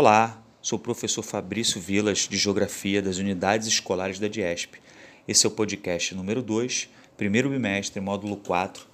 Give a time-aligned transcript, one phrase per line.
[0.00, 4.78] Olá, sou o professor Fabrício Vilas, de Geografia das Unidades Escolares da DIESP.
[5.26, 8.86] Esse é o podcast número 2, primeiro bimestre, módulo 4,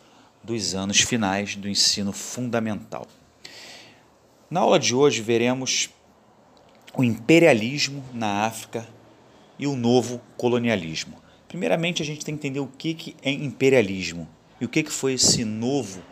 [0.42, 3.06] dos anos finais do ensino fundamental.
[4.48, 5.90] Na aula de hoje veremos
[6.96, 8.88] o imperialismo na África
[9.58, 11.20] e o novo colonialismo.
[11.46, 14.26] Primeiramente, a gente tem que entender o que é imperialismo
[14.58, 16.02] e o que foi esse novo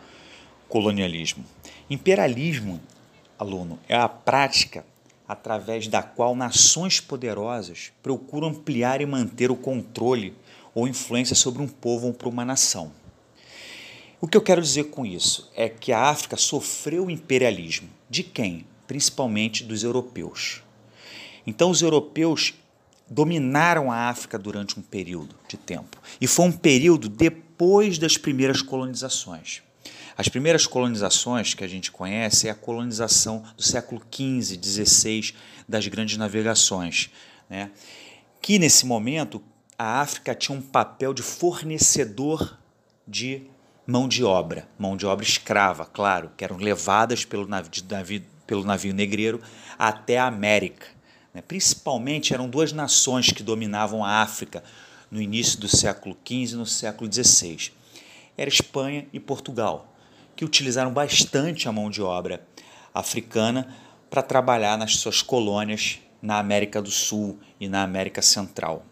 [0.69, 1.43] colonialismo.
[1.89, 2.79] Imperialismo,
[3.37, 4.85] aluno, é a prática
[5.27, 10.35] através da qual nações poderosas procuram ampliar e manter o controle
[10.75, 12.91] ou influência sobre um povo ou para uma nação.
[14.19, 17.89] O que eu quero dizer com isso é que a África sofreu imperialismo.
[18.09, 18.65] De quem?
[18.87, 20.63] Principalmente dos europeus.
[21.45, 22.53] Então, os europeus
[23.09, 25.97] dominaram a África durante um período de tempo.
[26.21, 29.61] E foi um período depois das primeiras colonizações.
[30.15, 35.33] As primeiras colonizações que a gente conhece é a colonização do século XV, XVI,
[35.67, 37.09] das grandes navegações.
[37.49, 37.71] Né?
[38.41, 39.41] Que nesse momento
[39.77, 42.59] a África tinha um papel de fornecedor
[43.07, 43.47] de
[43.87, 48.63] mão de obra, mão de obra escrava, claro, que eram levadas pelo navio, navio, pelo
[48.63, 49.41] navio negreiro
[49.77, 50.85] até a América.
[51.33, 51.41] Né?
[51.41, 54.63] Principalmente eram duas nações que dominavam a África
[55.09, 57.71] no início do século XV e no século XVI.
[58.37, 59.92] Era Espanha e Portugal
[60.35, 62.45] que utilizaram bastante a mão de obra
[62.93, 63.75] africana
[64.09, 68.85] para trabalhar nas suas colônias na América do Sul e na América Central.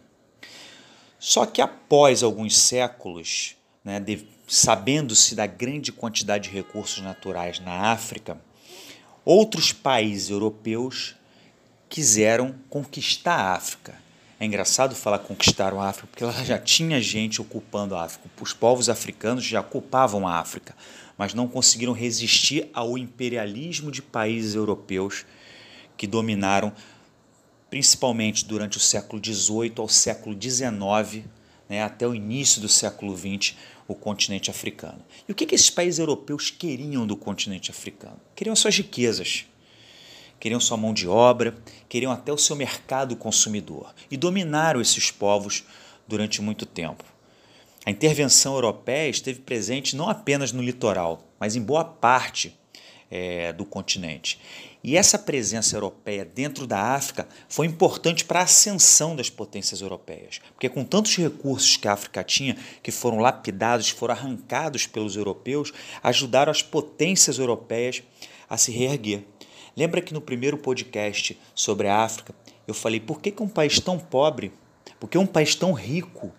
[1.20, 4.03] Só que após alguns séculos, né,
[4.48, 8.42] sabendo-se da grande quantidade de recursos naturais na África,
[9.23, 11.16] outros países europeus
[11.88, 13.95] quiseram conquistar a África.
[14.42, 18.28] É engraçado falar conquistaram a África, porque ela já tinha gente ocupando a África.
[18.42, 20.75] Os povos africanos já ocupavam a África
[21.22, 25.23] mas não conseguiram resistir ao imperialismo de países europeus
[25.95, 26.73] que dominaram,
[27.70, 31.23] principalmente durante o século XVIII ao século XIX,
[31.70, 33.55] né, até o início do século XX,
[33.87, 34.99] o continente africano.
[35.30, 38.20] E o que, que esses países europeus queriam do continente africano?
[38.36, 39.45] Queriam suas riquezas,
[40.42, 41.56] queriam sua mão de obra,
[41.88, 45.64] queriam até o seu mercado consumidor e dominaram esses povos
[46.08, 47.06] durante muito tempo.
[47.86, 52.60] A intervenção europeia esteve presente não apenas no litoral, mas em boa parte
[53.10, 54.40] é, do continente.
[54.84, 60.42] E essa presença europeia dentro da África foi importante para a ascensão das potências europeias,
[60.54, 65.72] porque com tantos recursos que a África tinha, que foram lapidados, foram arrancados pelos europeus,
[66.02, 68.02] ajudaram as potências europeias
[68.50, 69.23] a se reerguer.
[69.76, 72.33] Lembra que no primeiro podcast sobre a África
[72.67, 74.52] eu falei por que, que um país tão pobre,
[74.99, 76.32] por que um país tão rico,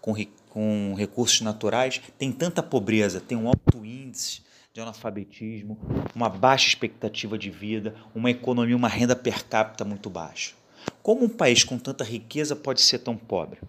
[0.00, 0.12] com
[0.56, 4.40] com recursos naturais tem tanta pobreza, tem um alto índice
[4.72, 5.78] de analfabetismo,
[6.14, 10.54] uma baixa expectativa de vida, uma economia, uma renda per capita muito baixa.
[11.02, 13.60] Como um país com tanta riqueza pode ser tão pobre?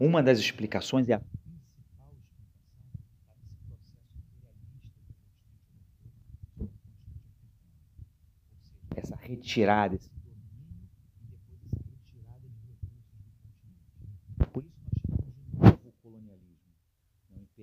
[0.00, 1.20] Uma das explicações é a
[9.24, 10.10] essa retirada, esse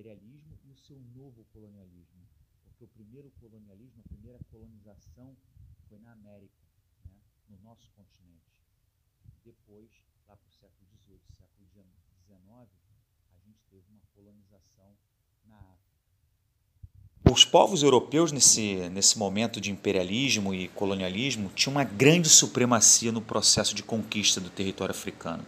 [0.01, 2.27] imperialismo e o seu novo colonialismo.
[2.63, 5.37] Porque o primeiro colonialismo, a primeira colonização
[5.87, 6.65] foi na América,
[7.05, 8.51] né, no nosso continente.
[9.43, 9.91] Depois,
[10.27, 14.97] lá para o século XVIII, século XIX, a gente teve uma colonização
[15.45, 15.90] na África.
[17.51, 23.19] Os povos europeus, nesse, nesse momento de imperialismo e colonialismo, tinham uma grande supremacia no
[23.19, 25.45] processo de conquista do território africano.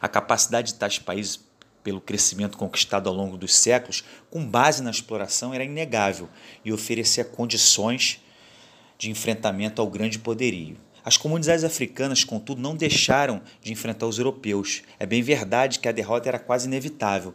[0.00, 1.38] A capacidade de tais países
[1.84, 6.28] pelo crescimento conquistado ao longo dos séculos, com base na exploração, era inegável
[6.64, 8.20] e oferecia condições
[8.98, 10.76] de enfrentamento ao grande poderio.
[11.04, 14.82] As comunidades africanas, contudo, não deixaram de enfrentar os europeus.
[14.98, 17.34] É bem verdade que a derrota era quase inevitável,